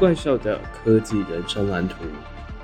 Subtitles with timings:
[0.00, 1.96] 怪兽的科技人生蓝图，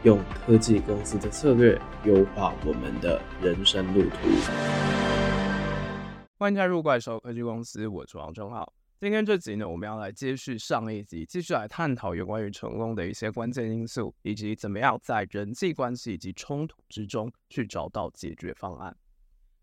[0.05, 4.17] 用科技公司的策略优化我们的人生路途。
[6.39, 8.73] 欢迎加入怪兽科技公司，我是王正浩。
[9.03, 18.97] 今天这集呢，我们要来接续上一集，继续来探讨有关于成功的一些关键因素，以及怎么样在人际关系以及冲突之中去找到解决方案。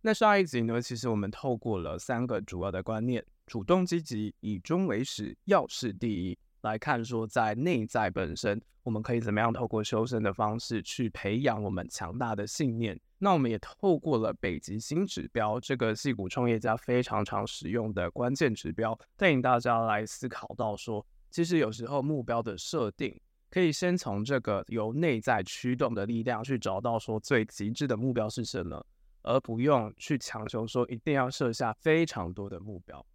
[0.01, 6.37] 那上一集呢，其实我们透过了三个主要的观念：主动积极、以终为始、要事第一。
[6.63, 12.99] 来看说，在内在本身，我们可以怎么样透过修身的方式去培养我们强大的信念？
[13.17, 23.17] 那我们也透过了北极星指标这个戏骨创业家非常常使用的关键指标，带领大家来思考到说，其实有时候目标的设定
[23.49, 28.85] 可以先从这个由内在驱动的力量去找到说最极致的目标是什么，
[29.21, 33.05] 而不用去强求说一定要设下非常多的目标。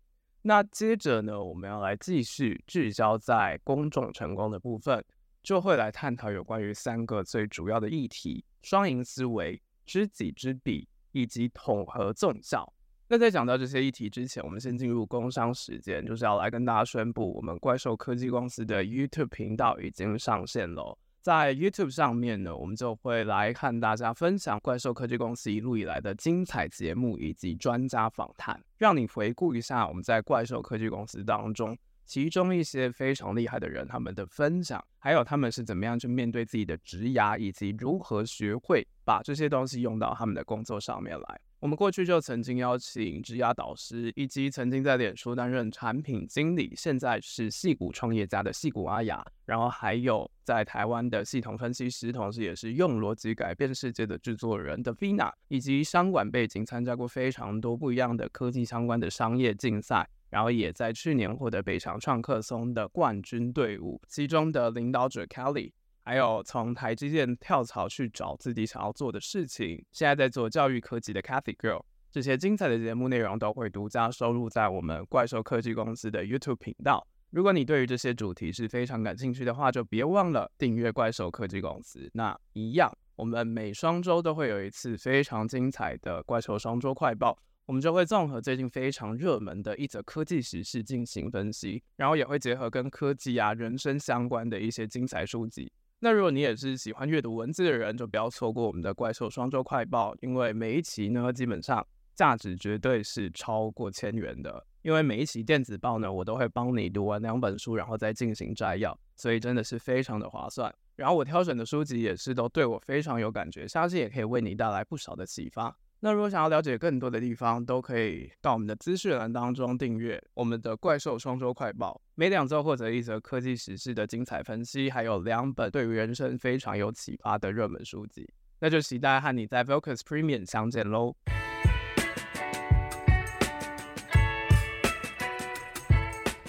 [0.48, 5.05] 那接着呢，我们要来继续聚焦在公众成功的部分，
[5.43, 12.73] 就会来探讨有关于三个最主要的议题：双赢思维、知己知彼以及统合纵效。
[13.09, 20.99] 那在讲到这些议题之前，我们先进入工商时间，就是要来跟大家宣布，我们怪兽科技公司的 YouTube 频道已经上线了。
[21.29, 31.76] 在 YouTube 上面呢，我们就会来看大家分享怪兽科技公司一路以来的精彩节目以及专家访谈，让你回顾一下我们在怪兽科技公司当中
[32.07, 41.40] 其中一些非常厉害的人他们的分享，还有他们是怎么样去面对自己的职涯，以及如何学会把这些东西用到他们的工作上面来。
[41.60, 65.72] 我们过去就曾经邀请职涯导师，以及曾经在脸书担任产品经理，现在是戏骨创业家的戏骨阿雅，然后还有在台湾的系统分析师，同时也是用逻辑改变世界的制作人的 Vina，以及商管背景，参加过非常多不一样的科技相关的商业竞赛，然后也在去年获得北强创客松的冠军队伍，其中的领导者 Kelly。
[66.09, 77.06] 还有从台积电跳槽去找自己想要做的事情，现在在做教育科技的 Cathy Girl，这些精彩的节目内容都会独家收录在我们怪兽科技公司的 YouTube 频道。
[77.28, 82.10] 如果你对于这些主题是非常感兴趣的话，就别忘了订阅怪兽科技公司。
[82.14, 95.70] 那一样，我们每双周都会有一次非常精彩的怪兽双周快报，我们就会综合最近非常热门的一则科技时事进行分析，然后也会结合跟科技啊、人生相关的一些精彩书籍。
[96.00, 104.64] 那如果你也是喜欢阅读文字的人，就不要错过我们的怪兽双周快报，因为每一期呢，基本上价值绝对是超过千元的。
[104.82, 110.72] 因为每一期电子报呢，我都会帮你读完两本书，然后再进行摘要，所以真的是非常的划算。
[110.94, 115.76] 然后我挑选的书籍也是都对我非常有感觉，相信也可以为你带来不少的启发。
[116.00, 128.28] 那如果想要了解更多的地方，都可以到我们的资讯栏当中订阅我们的怪兽双周快报，每两周获得一则科技时事的精彩分析，还有两本对于人生非常有启发的热门书籍。
[128.60, 131.16] 那就期待和你在 Vocus Premium 相见喽！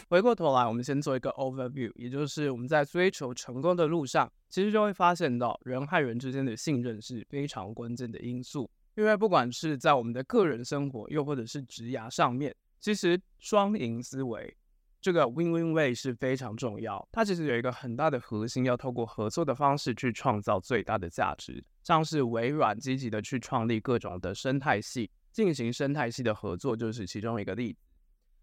[0.10, 8.70] 回过头来，我们先做一个 overview，也就是我们在追求成功的路上，其实就会发现到人和人之间的信任是非常关键的因素。
[9.00, 14.54] 因为不管是在我们的个人生活，又或者是职涯上面，其实双赢思维
[15.00, 17.08] 这个 win-win way 是非常重要。
[17.10, 21.64] 它其实有一个很大的核心，要透过合作的方式去创造最大的价值。
[21.82, 27.80] 像是微软积极的去创立各种的生态系，进行生态系的合作，就是其中一个例子。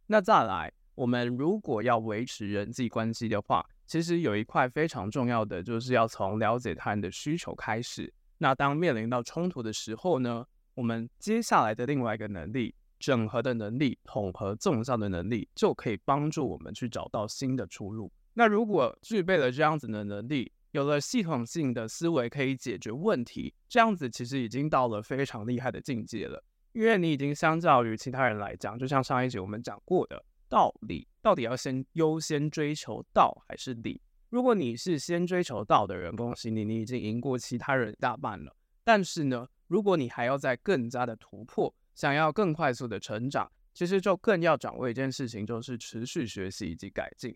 [0.07, 8.11] 那再来，我们如果要维持人际关系的话，其实有一块非常重要的，就是要从了解他人的需求开始。
[8.39, 18.13] 那当面临到冲突的时候呢，我们接下来的另外一个能力，整合的能力、统合纵向的能力，就可以帮助我们去找到新的出路。
[18.35, 26.45] 那如果具备了这样子的能力，有了系统性的思维可以解决问题，这样子其实已经到了非常厉害的境界了。
[26.73, 33.99] 因为你已经相较于其他人来讲，就像上一集我们讲过的道理，到底要先优先追求道还是理？
[34.29, 38.55] 如果你是先追求道的人，恭喜你，你已经赢过其他人一大半了。
[38.83, 47.35] 但是呢，如果你还要再更加的突破，想要更快速的成长，其实就更要掌握一件事情，就是持续学习以及改进。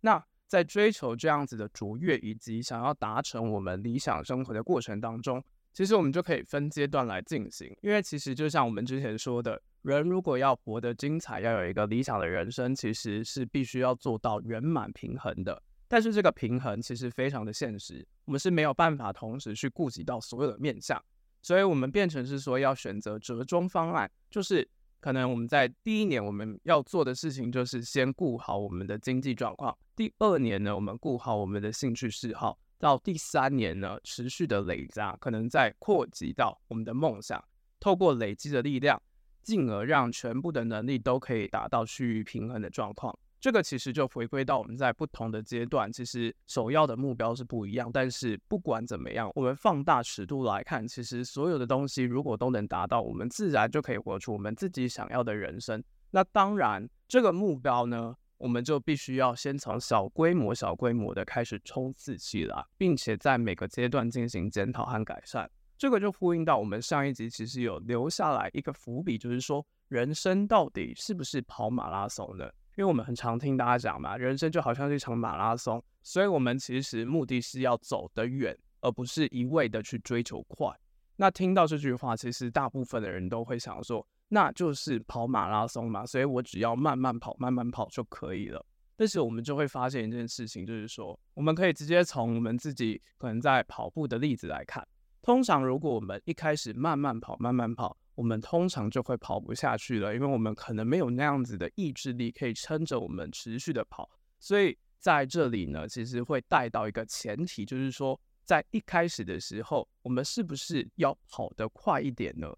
[0.00, 5.42] 那在追求这样子的卓越，以及想要达成我们理想生活的过程当中，
[5.72, 7.74] 其实我们就可以分阶段来进行。
[7.80, 15.62] 因为其实就像我们之前说的，人如果要活得精彩，要有一个理想的人生，其实是必须要做到圆满平衡的。
[15.88, 21.00] 但是这个平衡其实非常的现实，我们是没有办法同时去顾及到所有的面向，
[21.42, 24.68] 所以我们变成是说要选择折中方案，就是
[25.00, 37.42] 可能我们在第一年我们要做的事情就是先顾好我们的经济状况，第二年呢，我们顾好我们的兴趣嗜好，到第三年呢，持续的累加，可能再扩及到我们的梦想，
[37.78, 39.00] 透过累积的力量，
[39.42, 43.16] 进而让全部的能力都可以达到趋于平衡的状况。
[43.38, 47.90] 这个其实就回归到我们在不同的阶段，其实首要的目标是不一样。
[47.92, 55.82] 但是不管怎么样，我们放大尺度来看，其实所有的东西如果都能达到，我们自然就可以活出我们自己想要的人生。
[56.10, 65.48] 那当然，这个目标呢，我们就必须要先从小规模、小规模的开始冲刺起来，并且在每个阶段进行检讨和改善。
[65.78, 72.50] 这个就呼应到我们上一集其实有留下来一个伏笔，就是说人生到底是不是跑马拉松呢？
[72.76, 80.68] 因为我们很常听大家讲嘛，人生就好像是一场马拉松，所以我们其实目的是要走得远，而不是一味的去追求快。
[81.16, 88.62] 那听到这句话，其实大部分的人都会想说，那就是跑马拉松嘛，所以我只要慢慢跑，慢慢跑就可以了。
[88.94, 94.86] 但是我们就会发现一件事情，就是说，我们可以直接从我们自己可能在跑步的例子来看，
[95.22, 97.96] 通常如果我们一开始慢慢跑，慢慢跑。
[98.16, 104.10] 我们通常就会跑不下去了，因为我们可能没有那样子的意志力可以撑着我们持续的跑。
[104.40, 112.52] 所以在这里呢，其实会带到一个前提，就是说，在一开始的时候，我们是不是要跑得快一点呢？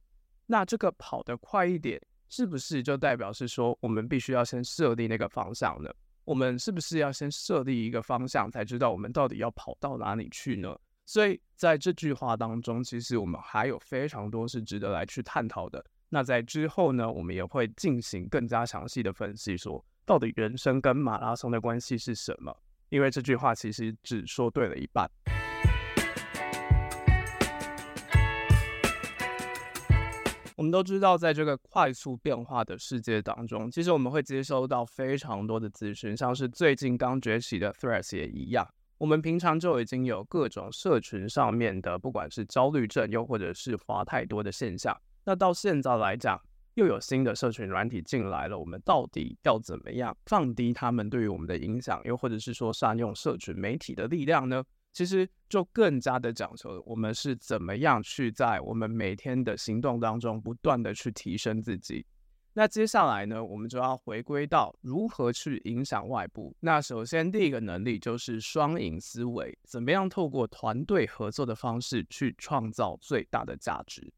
[0.46, 5.93] 那这个跑得快一点，是不是就代表是说，我们必须要先设立那个方向呢？
[6.25, 10.78] 我们是不是要先设立一个方向，才知道我们到底要跑到哪里去呢？
[11.08, 15.82] 所以在这句话当中，其实我们还有非常多是值得来去探讨的。
[16.10, 22.55] 那在之后呢，我们也会进行更加详细的分析，说到底人生跟马拉松的关系是什么？
[22.90, 25.10] 因为这句话其实只说对了一半。
[30.56, 38.69] 我们都知道，在这个快速变化的世界当中，其实我们会接收到非常多的资讯，像是最近刚崛起的 Threads 也一样。
[38.98, 44.94] 我们平常就已经有各种社群上面的，不管是焦虑症，又或者是滑太多的现象。
[45.24, 46.40] 那到现在来讲，
[46.74, 54.64] 又有新的社群软体进来了，我们到底要怎么样放低他们对于我们的影响，又或者是说善用社群媒体的力量呢？
[54.92, 62.04] 其实就更加的讲求我们是怎么样去在我们每天的行动当中不断的去提升自己。
[62.54, 66.52] 那接下来呢，我们就要回归到如何去影响外部。
[66.58, 74.12] 那首先第一个能力就是双赢思维，怎么样透过团队合作的方式去创造最大的价值。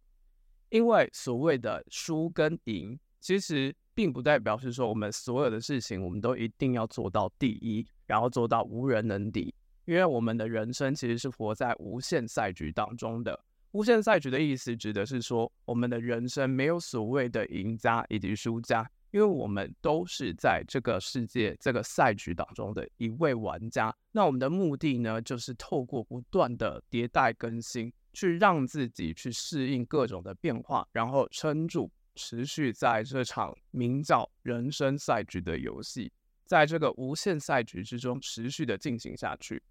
[0.70, 9.54] 因为所谓的输跟赢，其实并不代表是说我们所有的事情我们都一定要做到第一，然后做到无人能敌。
[9.84, 13.38] 因为我们的人生其实是活在无限赛局当中的。
[13.72, 23.94] 无限赛局的意思指的是说，我们的人生没有所谓的赢家以及输家，因为我们都是在这个世界这个赛局当中的一位玩家。
[24.10, 36.10] 那我们的目的呢，就是透过不断的迭代更新，去让自己去适应各种的变化，然后撑住，持续在这场名叫人生赛局的游戏，
[36.44, 39.62] 在这个无限赛局之中持续的进行下去。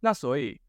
[0.00, 0.60] 那所以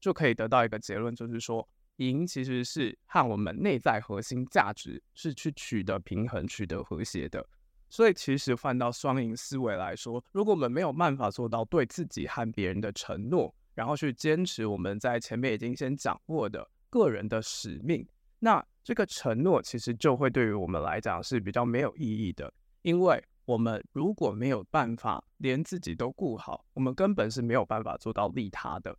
[0.00, 1.68] 就可以得到一个结论，就是说。
[2.08, 7.46] 赢其实是和我们内在核心价值是去取得平衡、取得和谐的。
[7.88, 18.06] 所以，其实换到双赢思维来说，如果我们没有办法做到对自己和别人的承诺，然后去坚持我们在前面已经先讲过的个人的使命，
[18.38, 22.52] 那这个承诺其实就会对于我们来讲是比较没有意义的。
[22.80, 28.96] 因为我们如果没有办法连自己都顾好，我们根本是没有办法做到利他的。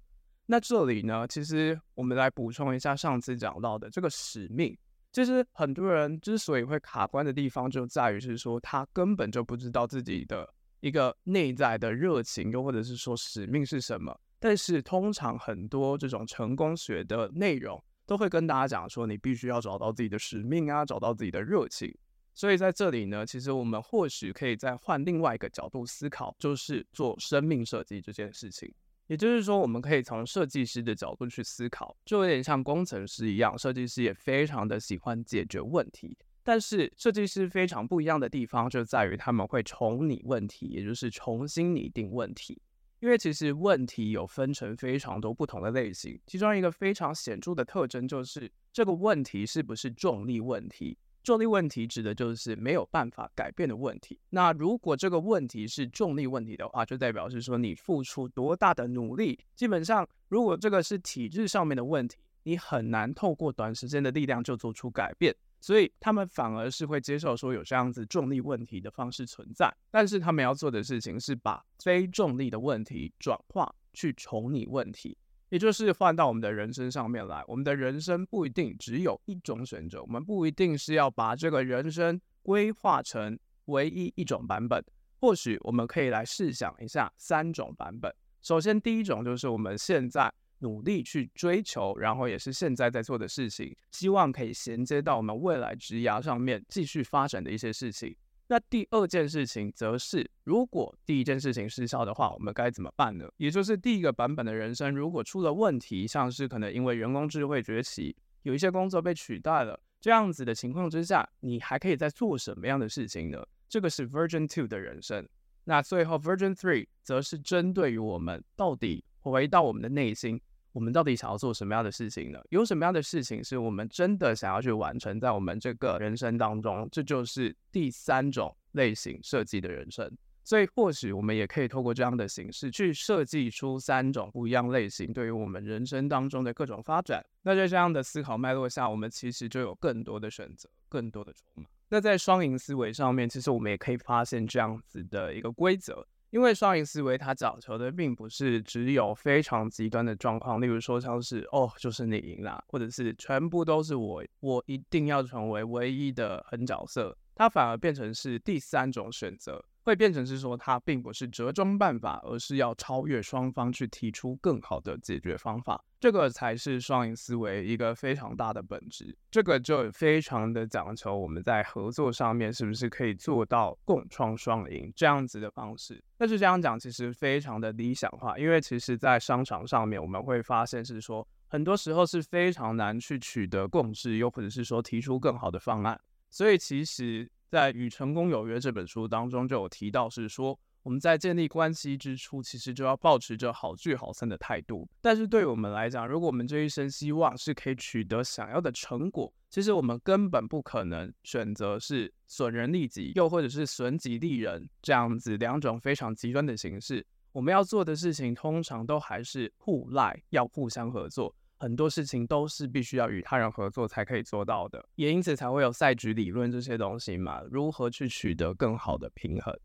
[0.53, 4.77] 那这里呢，其实我们来补充一下上次讲到的这个使命。
[5.11, 10.47] 其实很多人之所以会卡关的地方，就在于是说他根本就不知道自己的
[10.79, 14.15] 一个内在的热情，又或者是说使命是什么。
[14.39, 21.91] 但是通常很多这种成功学的内容都会跟大家讲说，你必须要找到自己的使命啊，找到自己的热情。
[22.35, 28.71] 所以在这里呢，其实我们或许可以再换另外一个角度思考，就是做生命设计这件事情。
[29.13, 36.17] 也就是说，我们可以从设计师的角度去思考，就有点像工程师一样，设计师也非常的喜欢解决问题。
[36.41, 42.59] 但是，设计师非常不一样的地方就在于他们会重拟问题，也就是重新拟定问题。
[43.01, 50.97] 因为其实问题有分成非常多不同的类型，其中一个非常显著的特征就是这个问题是不是重力问题。
[51.23, 54.19] 重力问题指的就是没有办法改变的问题。
[54.29, 65.33] 那如果这个问题是重力问题的话，就代表是说你付出多大的努力，基本上如果这个是体制上面的问题，你很难透过短时间的力量就做出改变。
[65.61, 75.17] 所以他们反而是会接受说有这样子重力问题的方式存在，但是他们要做的事情是把非重力的问题转化去重力问题，
[75.53, 77.43] 也就是换到我们的人生上面来。
[77.47, 84.83] 我们的人生不一定只有一种选择，我们不一定是要把这个人生规划成唯一一种版本，
[85.19, 88.11] 或许我们可以来试想一下三种版本。
[88.41, 98.15] 首先，第一种就是我们现在努力去追求，然后也是现在在做的事情，希望可以衔接到我们未来职涯上面继续发展的一些事情。
[98.47, 103.27] 那第二件事情则是，如果第一件事情失效的话，我们该怎么办呢？
[103.37, 113.41] 也就是第一个版本的人生，如果出了问题，像是可能因为人工智慧崛起，有一些工作被取代了，这样子的情况之下，你还可以再做什么样的事情呢？
[113.69, 115.27] 这个是 Version Two 的人生。
[115.63, 120.39] 那最后 Version Three 则是针对于我们到底回到我们的内心，
[120.73, 122.39] 我们到底想要做什么样的事情呢？
[122.49, 126.89] 有什么样的事情是我们真的想要去完成在我们这个人生当中？
[126.91, 130.11] 这就是第三种类型设计的人生。
[130.43, 137.25] 所以或许我们也可以透过这样的形式去设计出三种不一样类型对于我们人生当中的各种发展。
[137.43, 141.63] 那在这样的思考脉络下，我们其实就有更多的选择，更多的筹码。
[141.87, 159.63] 那在双赢思维上面，其实我们也可以发现这样子的一个规则，因为双赢思维它讲求的并不是只有非常极端的状况，例如说像是哦，就是你赢了，或者是全部都是我，我一定要成为唯一的狠角色，它反而变成是第三种选择。
[159.83, 165.83] 会变成是说，它并不是折中办法，而是要超越双方去提出更好的解决方法。
[165.99, 169.15] 这个才是双赢思维一个非常大的本质。
[169.29, 176.03] 这个就非常的讲求我们在合作上面是不是可以做到共创双赢这样子的方式。
[176.17, 185.99] 但是这样讲其实非常的理想化，因为其实在商场上面我们会发现是说，很多时候是非常难去取得共识，又或者是说提出更好的方案。
[186.29, 187.29] 所以其实。
[187.53, 194.89] 在《与成功有约》这本书当中就有提到，是说我们在建立关系之初，其实就要保持着好聚好散的态度。
[194.99, 207.05] 但是对我们来讲，如果我们这一生希望是可以取得想要的成果，其实我们根本不可能选择是损人利己，又或者是损己利人这样子两种非常极端的形式。
[207.31, 211.35] 我们要做的事情，通常都还是互赖，要互相合作。
[211.63, 217.41] 很多事情都是必须要与他人合作才可以做到的，也因此才会有赛局理论这些东西嘛。
[217.49, 219.57] 如何去取得更好的平衡？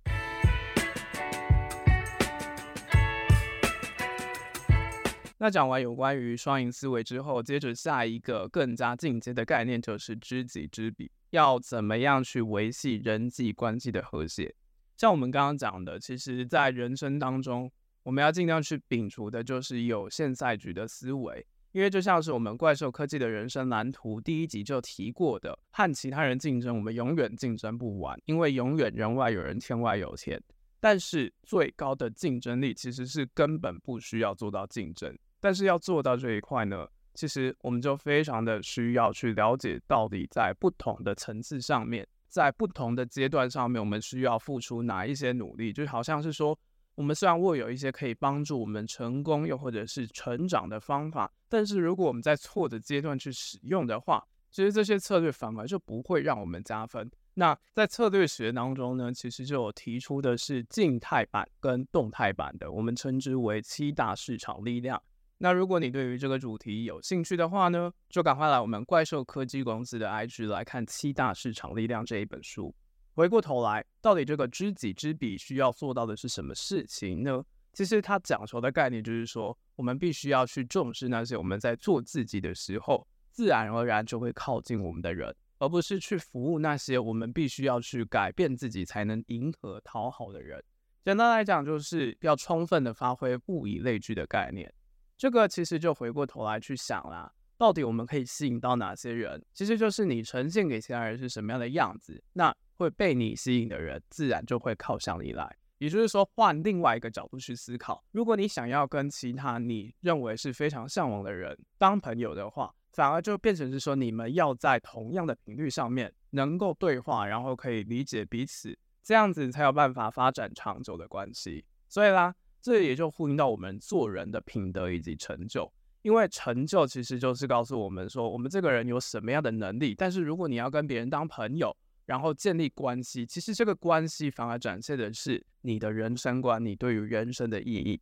[5.39, 14.55] 那讲完有关于双赢思维之后，接着下一个更加进阶的概念就是知己知彼，要怎么样去维系人际关系的和谐？
[14.97, 17.69] 像我们刚刚讲的，其实在人生当中，
[18.05, 21.45] 我们要尽量去摒除的就是有限赛局的思维。
[21.73, 30.43] 因为就像是我们怪兽科技的人生蓝图第一集就提过的，和其他人竞争，我们永远竞争不完，因为永远人外有人，天外有天。
[30.81, 46.59] 但是最高的竞争力其实是根本不需要做到竞争，但是要做到这一块呢，其实我们就非常的需要去了解到底在不同的层次上面，在不同的阶段上面，我们需要付出哪一些努力，就好像是说。
[46.99, 57.09] 我们虽然握有一些可以帮助我们成功又或者是成长的方法，但是如果我们在错的阶段去使用的话，其实这些策略反而就不会让我们加分。
[57.35, 65.01] 那在策略学当中呢，其实就有提出的是静态版跟动态版的，我们称之为七大市场力量。
[65.39, 72.75] 那如果你对于这个主题有兴趣的话呢，就赶快来我们怪兽科技公司的 IG 来看《七大市场力量》这一本书。
[73.19, 77.43] 回过头来，到底这个知己知彼需要做到的是什么事情呢？
[77.73, 90.63] 其实他讲求的概念就是说，我们必须要去重视那些我们在做自己的时候，自然而然就会靠近我们的人，而不是去服务那些我们必须要去改变自己才能迎合讨好的人。
[91.05, 94.73] 简单来讲，就是要充分的发挥物以类聚的概念。
[95.17, 99.45] 这个其实就回过头来去想啦，到底我们可以吸引到哪些人？
[99.53, 102.55] 其实就是你呈现给其他人是什么样的样子，那。
[102.79, 105.57] 会被你吸引的人，自然就会靠向你来。
[105.79, 121.65] 也就是说，换另外一个角度去思考，如果你想要跟其他你认为是非常向往的人当朋友的话，反而就变成是说，你们要在同样的频率上面能够对话，然后可以理解彼此，这样子才有办法发展长久的关系。
[121.89, 129.95] 所以啦，这也就呼应到我们做人的品德以及成就，因为成就其实就是告诉我们说，我们这个人有什么样的能力。
[129.95, 131.77] 但是如果你要跟别人当朋友，
[132.09, 138.01] 然后建立关系，其实这个关系反而展现的是你的人生观，你对于人生的意义。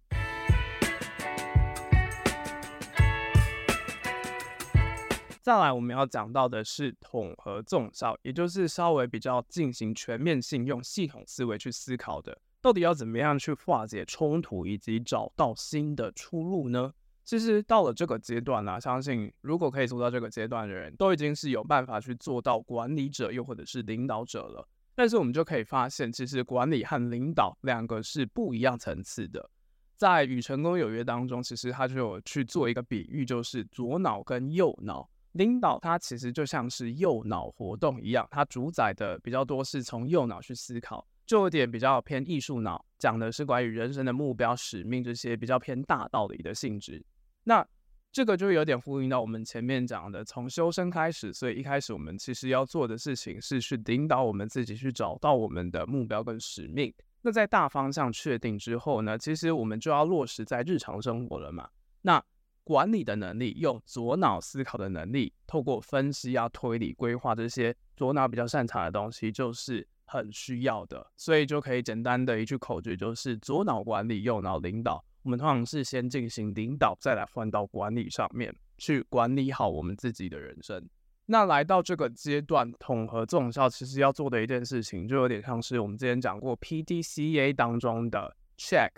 [5.43, 16.93] 再来，我们要讲到的是统合综效，也就是稍微比较进行全面性，用系统思维去思考的，到底要怎么样去化解冲突，以及找到新的出路呢？
[17.26, 24.66] 其实到了这个阶段呢、相信如果可以做到这个阶段的人，都已经是有办法去做到管理者，又或者是领导者了。
[24.95, 29.50] 但是我们就可以发现，其实管理和领导两个是不一样层次的。
[29.97, 35.11] 在与成功有约当中，其实他就有去做一个比喻，就是左脑跟右脑。
[35.33, 47.04] 领导它其实就像是右脑活动一样，它主宰的比较多是从右脑去思考，就有点比较偏艺术脑，讲的是关于人生的目标、使命这些比较偏大道理的性质。
[47.49, 47.65] 那
[48.11, 56.93] 这个就有点呼应到我们前面讲的，从修身开始，所以一开始我们其实要做的事情是去领导我们自己去找到我们的目标跟使命。
[57.23, 61.69] 那在大方向确定之后呢，其实我们就要落实在日常生活了嘛。
[62.03, 62.21] 那
[62.65, 71.07] 管理的能力，用左脑思考的能力，透过分析啊、推理、规划这些左脑比较擅长的东西，就是很需要的。
[71.17, 75.05] 所以就可以简单的一句口诀，就是左脑管理，右脑领导。
[75.26, 80.88] 我们通常是先进行领导，再来换到管理上面去管理好我们自己的人生。
[81.25, 88.90] 那来到这个阶段，统合综效其实要做的一件事情，就有点像是我们之前讲过 PDCA 当中的 check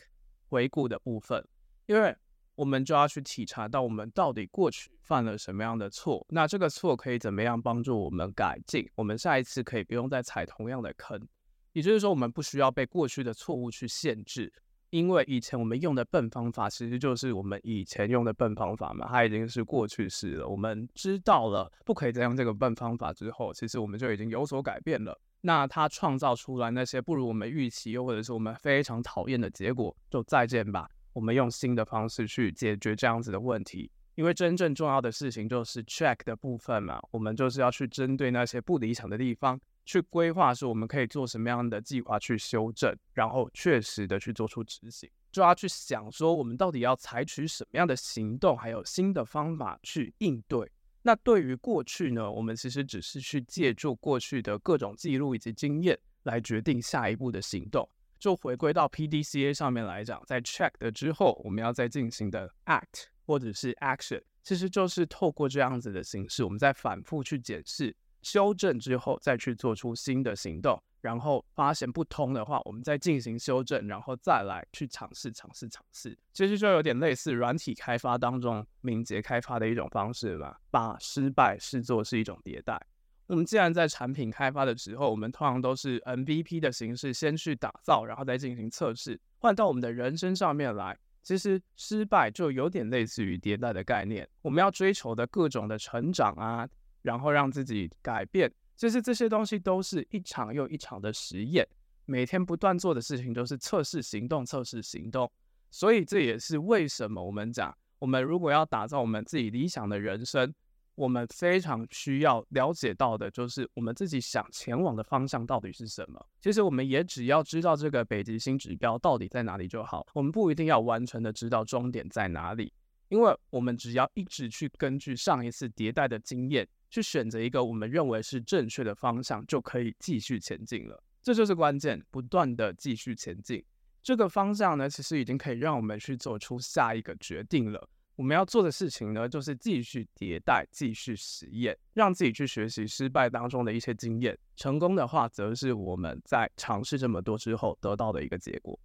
[0.51, 1.43] 回顾的部分，
[1.87, 2.15] 因为。
[2.55, 8.85] 我们就要去体察到我们到底过去犯了什么样的错，那这个错可以怎么样帮助我们改进？
[8.97, 11.25] 我们下一次可以不用再踩同样的坑。
[11.73, 14.53] 也就是说，我们不需要被过去的错误去限制，
[14.91, 20.49] 因为以前我们用的笨方法其实就是我们以前用的笨方法嘛，它已经是过去式了。
[20.49, 25.19] 我们知道了不可以再用这个笨方法之后，其实我们就已经有所改变了。
[25.41, 30.89] 那它创造出来那些不如我们预期，又或者是我们非常讨厌的结果，就再见吧。
[31.13, 37.01] 我们用新的方式去解决这样子的问题，因为真正重要的事情就是 check 的部分嘛。
[37.11, 45.11] 我们就是要去针对那些不理想的地方去规划，是我们可以做什么样的计划去修正，然后确实的去做出执行。
[45.33, 50.71] 就要去想说，我们到底要采取什么样的行动，还有新的方法去应对。
[51.01, 57.89] 那对于过去呢，我们其实只是去借助过去的各种记录以及经验来决定下一步的行动。
[58.19, 76.17] 就回归到 PDCA 上面来讲，在 check 的之后，我们要再进行的 act 或者是 action，其实就是透过这样子的形式，我们再反复去检视、修正之后，再去做出新的行动，然后发现不通的话，我们再进行修正，然后再来去尝试、尝试、尝试。
[76.33, 82.81] 其实就有点类似软体开发当中敏捷开发的一种方式吧，把失败视作是一种迭代。
[83.27, 89.21] 我们既然在产品开发的时候，我们通常都是 MVP 的形式，先去打造，然后再进行测试。
[89.39, 94.27] 换到我们的人生上面来，其实失败就有点类似于迭代的概念。
[94.41, 96.67] 我们要追求的各种的成长啊，
[97.03, 101.67] 然后让自己改变，其实这些东西都是一场又一场的实验。
[102.05, 105.31] 每天不断做的事情都是测试行动，测试行动。
[105.71, 110.55] 所以这也是为什么我们讲，我们如果要打造我们自己理想的人生。
[110.95, 116.21] 我们非常需要了解到的，就是我们自己想前往的方向到底是什么。
[116.41, 122.73] 其实我们也只要知道这个北极星指标到底在哪里就好，我们不一定要完全的知道终点在哪里，
[123.11, 131.03] 因为我们只要一直去根据上一次迭代的经验，去选择一个我们认为是正确的方向，就可以继续前进了。
[131.23, 133.65] 这就是关键，不断的继续前进。
[134.03, 137.89] 这个方向呢，其实已经可以让我们去做出下一个决定了。
[138.17, 144.37] 我们要做的事情呢，就是继续迭代，继续实验，让自己去学习失败当中的一些经验。
[144.57, 148.79] 成功的话，则是我们在尝试这么多之后得到的一个结果。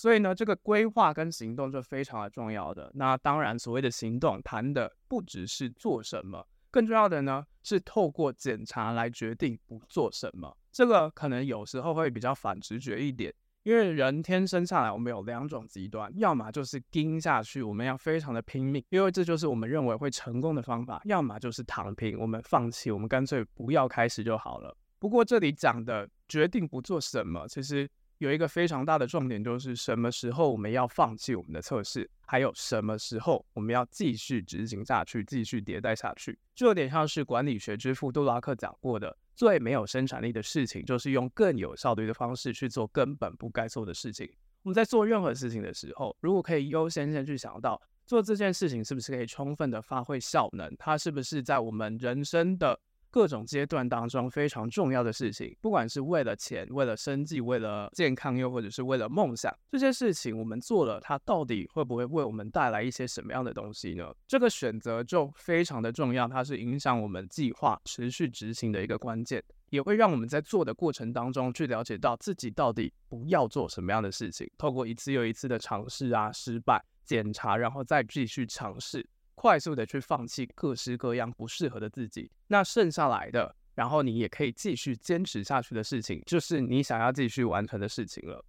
[0.00, 2.90] 所以呢，这个规划跟行动就非常的重要的。
[2.94, 10.56] 那当然，所谓的行动谈的不只是做什么，更重要的呢，是透过检查来决定不做什么。
[10.72, 13.30] 这个可能有时候会比较反直觉一点。
[13.64, 24.74] 因为人天生下来，我们有两种极端，要么就是盯下去，我们要非常的拼命，因为这就是我们认为会成功的方法；要么就是躺平，我们放弃，我们干脆不要开始就好了。
[24.98, 27.86] 不过这里讲的决定不做什么，其实
[28.20, 39.16] 有一个非常大的重点，就是什么时候我们要放弃我们的测试，还有什么时候我们要继续执行下去，继续迭代下去，就有点像是管理学之父杜拉克讲过的。
[39.34, 44.30] 最没有生产力的事情，就是用更有效率的方式去做根本不该做的事情。
[44.62, 52.78] 我们在做任何事情的时候，如果可以优先先去想到做这件事情是不是可以充分的发挥效能，它是不是在我们人生的
[53.10, 64.14] 各种阶段当中非常重要的事情，不管是为了钱、为了生计、为了健康，又或者是为了梦想，这些事情我们做了，它到底会不会为我们带来一些什么样的东西呢？
[64.26, 79.04] 这个选择就非常的重要，它是影响我们计划持续执行的一个关键，也会让我们在做的过程当中去了解到自己到底不要做什么样的事情，透过一次又一次的尝试啊、失败、检查，然后再继续尝试。
[79.40, 88.44] 快速的去放弃各式各样不适合的自己，那剩下来的，然后你也可以继续坚持下去的事情，就是你想要继续完成的事情了。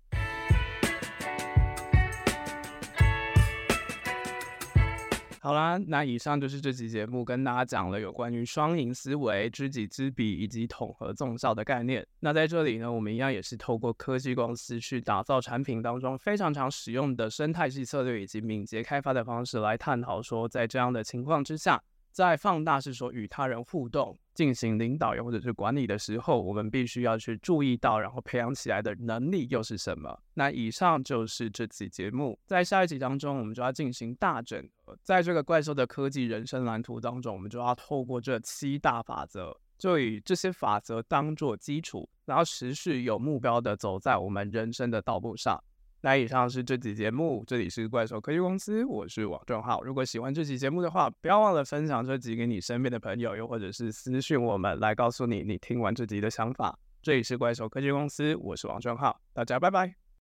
[5.43, 12.05] 好啦，那以上就是这期节目跟大家讲了有关于双赢思维、知己知彼以及统合纵效的概念。
[12.19, 21.81] 那在这里呢，我们一样也是透过科技公司去打造产品当中非常常使用的生态系策略以及敏捷开发的方式来探讨说，在这样的情况之下。
[22.11, 30.21] 在放大是说与他人互动、进行领导或者是管理的时候，我们必须要去注意到，然后培养起来的能力又是什么？
[30.33, 34.97] 那以上就是这期节目，在下一集当中，我们就要进行大整合。
[35.01, 45.63] 在这个怪兽的科技人生蓝图当中，我们就要透过这七大法则，就以这些法则当做基础，然后持续有目标的走在我们人生的道路上。
[46.03, 49.83] 那以上是这期节目，这里是怪兽科技公司，我是王正浩。
[49.83, 56.77] 如果喜欢这期节目的话，不要忘了分享这集给你身边的朋友，又或者是私讯我们来告诉你你听完这集的想法。
[57.03, 60.00] 这里是怪兽科技公司，我是王正浩，大家拜拜。